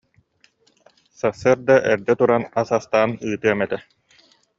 Сарсыарда 1.19 1.75
эрдэ 1.91 2.13
туран 2.19 2.43
ас 2.61 2.69
астаан 2.77 3.11
ыытыам 3.27 3.59
этэ 3.65 3.77